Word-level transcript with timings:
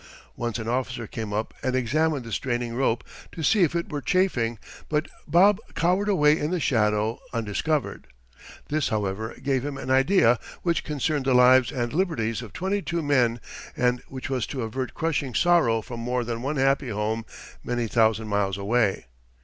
Once 0.35 0.57
an 0.57 0.67
officer 0.67 1.05
came 1.05 1.31
up 1.31 1.53
and 1.61 1.75
examined 1.75 2.25
the 2.25 2.31
straining 2.31 2.73
rope 2.73 3.03
to 3.31 3.43
see 3.43 3.61
if 3.61 3.75
it 3.75 3.91
were 3.91 4.01
chafing, 4.01 4.57
but 4.89 5.07
Bub 5.27 5.59
cowered 5.75 6.09
away 6.09 6.39
in 6.39 6.49
the 6.49 6.59
shadow 6.59 7.19
undiscovered. 7.33 8.07
This, 8.69 8.89
however, 8.89 9.35
gave 9.43 9.63
him 9.63 9.77
an 9.77 9.91
idea 9.91 10.39
which 10.63 10.83
concerned 10.83 11.25
the 11.25 11.35
lives 11.35 11.71
and 11.71 11.93
liberties 11.93 12.41
of 12.41 12.51
twenty 12.51 12.81
two 12.81 13.03
men, 13.03 13.39
and 13.77 14.01
which 14.07 14.27
was 14.27 14.47
to 14.47 14.63
avert 14.63 14.95
crushing 14.95 15.35
sorrow 15.35 15.83
from 15.83 15.99
more 15.99 16.23
than 16.23 16.41
one 16.41 16.55
happy 16.55 16.89
home 16.89 17.23
many 17.63 17.85
thousand 17.85 18.27
miles 18.27 18.57
away. 18.57 19.05